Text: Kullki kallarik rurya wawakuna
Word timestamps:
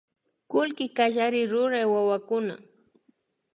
Kullki 0.51 0.85
kallarik 0.97 1.49
rurya 1.51 1.83
wawakuna 1.93 2.55